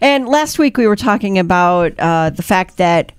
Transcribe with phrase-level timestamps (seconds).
[0.00, 3.12] And last week we were talking about uh, the fact that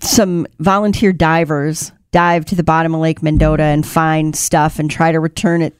[0.00, 5.12] some volunteer divers dive to the bottom of Lake Mendota and find stuff and try
[5.12, 5.74] to return it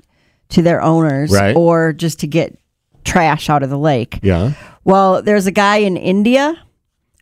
[0.51, 1.55] to their owners Right.
[1.57, 2.57] or just to get
[3.05, 4.19] trash out of the lake.
[4.23, 4.53] Yeah.
[4.85, 6.59] Well, there's a guy in India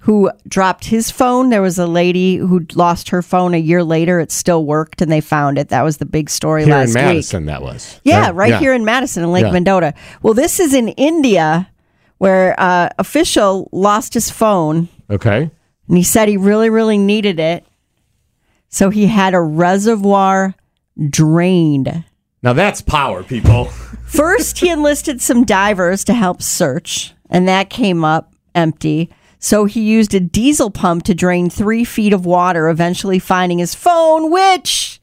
[0.00, 1.50] who dropped his phone.
[1.50, 4.18] There was a lady who lost her phone a year later.
[4.18, 5.68] It still worked and they found it.
[5.68, 7.04] That was the big story Here last in week.
[7.14, 8.00] Madison, that was.
[8.02, 9.52] Yeah, right here in Madison in Lake Yeah.
[9.52, 9.94] Mendota.
[10.22, 11.68] Well, this is in India
[12.22, 15.50] where uh, official lost his phone Okay.
[15.88, 17.66] and he said he really, really needed it.
[18.68, 20.54] So he had a reservoir
[21.10, 22.04] drained.
[22.40, 23.64] Now that's power, people.
[24.06, 29.10] First, he enlisted some divers to help search, and that came up empty.
[29.40, 33.74] So he used a diesel pump to drain three feet of water, eventually finding his
[33.74, 35.00] phone, which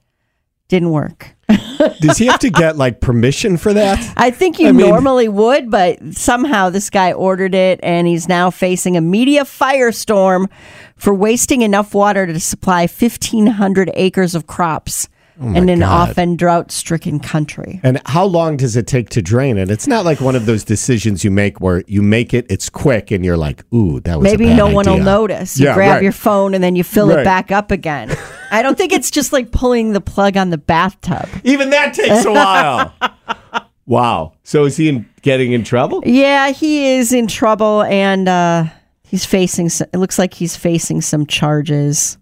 [0.70, 1.36] didn't work.
[2.00, 4.14] Does he have to get like permission for that?
[4.16, 8.28] I think you I mean- normally would, but somehow this guy ordered it, and he's
[8.30, 10.48] now facing a media firestorm
[10.96, 15.08] for wasting enough water to supply 1,500 acres of crops
[15.42, 16.10] oh in an Oh God.
[16.10, 17.80] often drought stricken country.
[17.82, 19.72] And how long does it take to drain it?
[19.72, 23.10] It's not like one of those decisions you make where you make it, it's quick,
[23.10, 25.58] and you're like, "Ooh, that was a Maybe no one will notice.
[25.58, 26.04] You Yeah, grab right.
[26.04, 27.20] your phone and then you fill Right.
[27.20, 28.16] it back up again.
[28.52, 31.28] I don't think it's just like pulling the plug on the bathtub.
[31.44, 32.94] Even that takes a while.
[33.86, 34.34] wow.
[34.44, 36.02] So is he in, getting in trouble?
[36.06, 38.66] Yeah, he is in trouble and uh,
[39.04, 42.18] he's facing, s- it looks like he's facing some charges.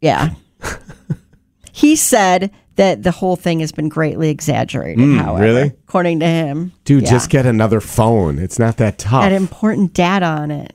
[0.00, 0.30] Yeah.
[1.72, 5.36] he said that the whole thing has been greatly exaggerated, however.
[5.38, 5.68] Hmm, really?
[5.88, 6.72] According to him.
[6.84, 7.10] Dude, Yeah.
[7.10, 8.38] just get another phone.
[8.38, 9.22] It's not that tough.
[9.22, 10.74] Had important data on it.